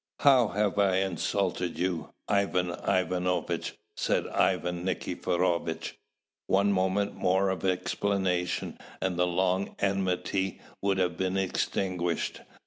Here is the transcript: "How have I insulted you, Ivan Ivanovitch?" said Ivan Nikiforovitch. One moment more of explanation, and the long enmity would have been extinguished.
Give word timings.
"How 0.21 0.47
have 0.47 0.79
I 0.79 0.95
insulted 0.95 1.77
you, 1.77 2.09
Ivan 2.27 2.71
Ivanovitch?" 2.71 3.75
said 3.95 4.25
Ivan 4.29 4.83
Nikiforovitch. 4.83 5.95
One 6.47 6.71
moment 6.71 7.13
more 7.13 7.49
of 7.51 7.63
explanation, 7.63 8.79
and 8.99 9.15
the 9.15 9.27
long 9.27 9.75
enmity 9.77 10.59
would 10.81 10.97
have 10.97 11.17
been 11.17 11.37
extinguished. 11.37 12.41